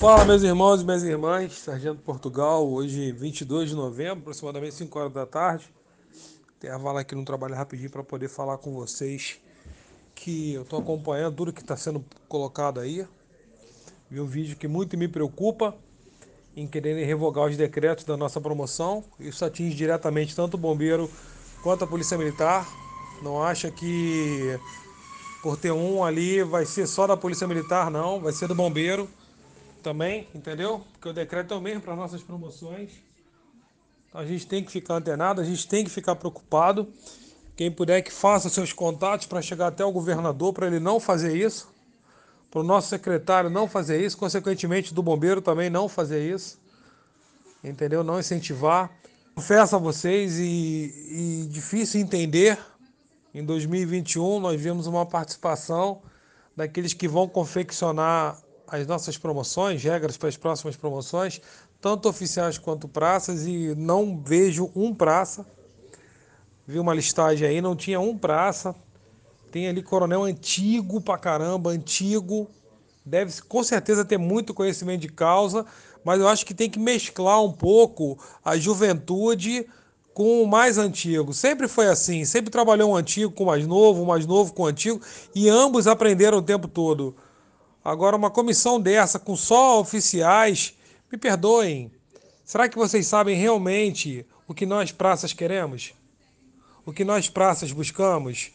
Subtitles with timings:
[0.00, 5.12] Fala, meus irmãos e minhas irmãs, Sargento Portugal, hoje 22 de novembro, aproximadamente 5 horas
[5.12, 5.70] da tarde.
[6.56, 9.38] Intervalo aqui no trabalho rapidinho para poder falar com vocês
[10.14, 13.06] que eu estou acompanhando tudo que está sendo colocado aí.
[14.10, 15.76] Vi um vídeo que muito me preocupa
[16.56, 19.04] em quererem revogar os decretos da nossa promoção.
[19.20, 21.10] Isso atinge diretamente tanto o bombeiro
[21.62, 22.66] quanto a polícia militar.
[23.22, 24.58] Não acha que
[25.42, 29.06] por ter um ali vai ser só da polícia militar, não, vai ser do bombeiro
[29.80, 30.84] também, entendeu?
[30.92, 32.90] Porque o decreto é o mesmo para nossas promoções.
[34.12, 36.88] A gente tem que ficar antenado, a gente tem que ficar preocupado.
[37.56, 41.36] Quem puder que faça seus contatos para chegar até o governador para ele não fazer
[41.36, 41.68] isso,
[42.50, 46.58] para o nosso secretário não fazer isso, consequentemente do bombeiro também não fazer isso,
[47.62, 48.02] entendeu?
[48.02, 48.90] Não incentivar.
[49.34, 52.58] Confesso a vocês e, e difícil entender.
[53.32, 56.02] Em 2021 nós vimos uma participação
[56.56, 58.36] daqueles que vão confeccionar
[58.70, 61.40] as nossas promoções, regras para as próximas promoções,
[61.80, 65.44] tanto oficiais quanto praças, e não vejo um praça.
[66.66, 68.74] Vi uma listagem aí, não tinha um praça.
[69.50, 72.48] Tem ali coronel antigo pra caramba, antigo.
[73.04, 75.66] Deve com certeza ter muito conhecimento de causa,
[76.04, 79.66] mas eu acho que tem que mesclar um pouco a juventude
[80.14, 81.32] com o mais antigo.
[81.32, 84.62] Sempre foi assim, sempre trabalhou um antigo com o mais novo, o mais novo com
[84.62, 85.00] o antigo,
[85.34, 87.16] e ambos aprenderam o tempo todo.
[87.84, 90.74] Agora, uma comissão dessa com só oficiais,
[91.10, 91.90] me perdoem.
[92.44, 95.94] Será que vocês sabem realmente o que nós praças queremos?
[96.84, 98.50] O que nós praças buscamos?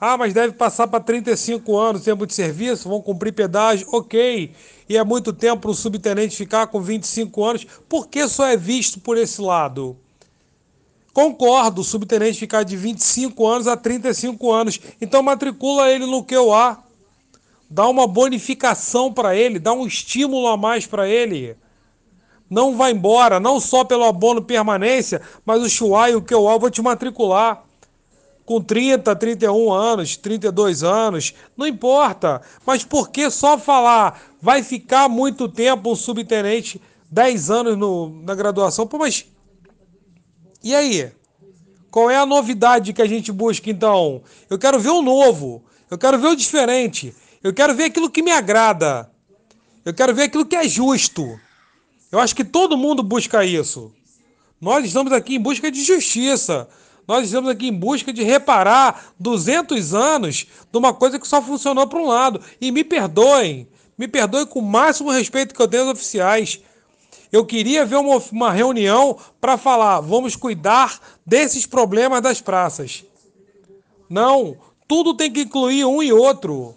[0.00, 4.52] Ah, mas deve passar para 35 anos tempo de serviço, vão cumprir pedágio, ok.
[4.88, 8.56] E é muito tempo para o subtenente ficar com 25 anos, por que só é
[8.56, 9.96] visto por esse lado?
[11.12, 16.78] Concordo, o subtenente ficar de 25 anos a 35 anos, então matricula ele no QA
[17.68, 21.56] dá uma bonificação para ele, dá um estímulo a mais para ele.
[22.48, 26.70] Não vai embora, não só pelo abono permanência, mas o Chuá e o QA vou
[26.70, 27.64] te matricular.
[28.46, 32.40] Com 30, 31 anos, 32 anos, não importa.
[32.64, 34.18] Mas por que só falar?
[34.40, 36.80] Vai ficar muito tempo um subtenente,
[37.10, 38.86] 10 anos no, na graduação.
[38.86, 39.26] Pô, mas.
[40.64, 41.12] E aí?
[41.90, 44.22] Qual é a novidade que a gente busca então?
[44.48, 45.62] Eu quero ver o novo.
[45.90, 47.14] Eu quero ver o diferente.
[47.42, 49.10] Eu quero ver aquilo que me agrada.
[49.84, 51.38] Eu quero ver aquilo que é justo.
[52.10, 53.92] Eu acho que todo mundo busca isso.
[54.60, 56.68] Nós estamos aqui em busca de justiça.
[57.06, 61.86] Nós estamos aqui em busca de reparar 200 anos de uma coisa que só funcionou
[61.86, 62.40] para um lado.
[62.60, 66.60] E me perdoem, me perdoem com o máximo respeito que eu tenho aos oficiais.
[67.30, 73.04] Eu queria ver uma, uma reunião para falar, vamos cuidar desses problemas das praças.
[74.08, 74.56] Não,
[74.86, 76.74] tudo tem que incluir um e outro.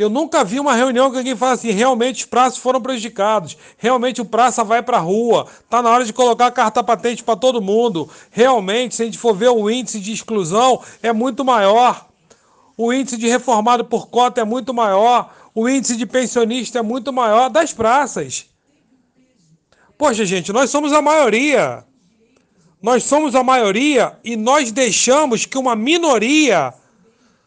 [0.00, 4.18] Eu nunca vi uma reunião que alguém fala assim, realmente os praças foram prejudicados, realmente
[4.18, 7.36] o praça vai para a rua, tá na hora de colocar a carta patente para
[7.36, 8.08] todo mundo.
[8.30, 12.08] Realmente, se a gente for ver o índice de exclusão, é muito maior.
[12.78, 15.34] O índice de reformado por cota é muito maior.
[15.54, 18.46] O índice de pensionista é muito maior das praças.
[19.98, 21.84] Poxa, gente, nós somos a maioria.
[22.80, 26.72] Nós somos a maioria e nós deixamos que uma minoria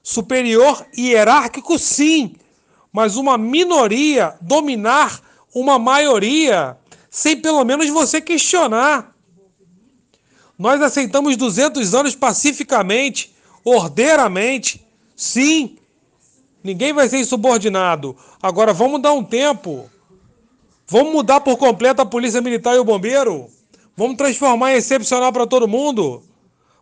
[0.03, 2.35] superior hierárquico, sim,
[2.93, 5.19] mas uma minoria dominar
[5.53, 6.77] uma maioria,
[7.09, 9.13] sem pelo menos você questionar.
[10.57, 13.33] Nós aceitamos 200 anos pacificamente,
[13.65, 15.77] ordeiramente, sim.
[16.63, 18.15] Ninguém vai ser insubordinado.
[18.41, 19.89] Agora vamos dar um tempo.
[20.87, 23.47] Vamos mudar por completo a polícia militar e o bombeiro?
[23.97, 26.23] Vamos transformar em excepcional para todo mundo?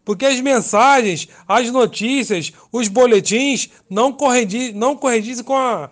[0.04, 4.16] Porque as mensagens, as notícias, os boletins não
[4.74, 5.90] não corrigem com a,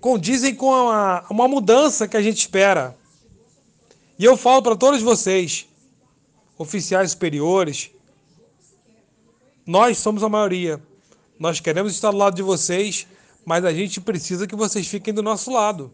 [0.00, 2.96] condizem com a, uma mudança que a gente espera.
[4.18, 5.66] E eu falo para todos vocês,
[6.58, 7.90] oficiais superiores,
[9.64, 10.82] nós somos a maioria.
[11.38, 13.06] Nós queremos estar do lado de vocês,
[13.44, 15.92] mas a gente precisa que vocês fiquem do nosso lado.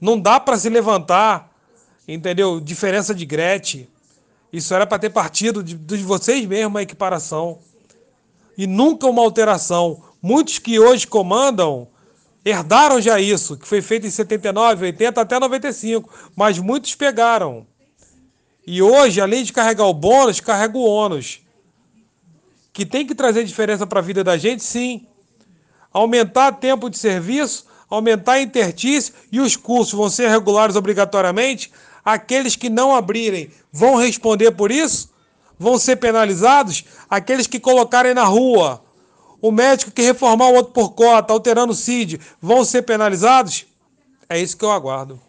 [0.00, 1.52] Não dá para se levantar,
[2.08, 2.58] entendeu?
[2.58, 3.86] Diferença de Gretchen
[4.54, 7.58] isso era para ter partido de, de vocês mesmos a equiparação.
[8.56, 10.00] E nunca uma alteração.
[10.22, 11.88] Muitos que hoje comandam
[12.44, 17.66] herdaram já isso, que foi feito em 79, 80 até 95, mas muitos pegaram.
[18.64, 21.40] E hoje, além de carregar o bônus, carrega o ônus.
[22.72, 25.08] Que tem que trazer diferença para a vida da gente, sim.
[25.92, 31.72] Aumentar tempo de serviço, aumentar intertício e os cursos vão ser regulares obrigatoriamente.
[32.04, 35.10] Aqueles que não abrirem vão responder por isso?
[35.58, 36.84] Vão ser penalizados?
[37.08, 38.84] Aqueles que colocarem na rua
[39.40, 43.66] o médico que reformar o outro por cota, alterando o CID, vão ser penalizados?
[44.28, 45.20] É isso que eu aguardo.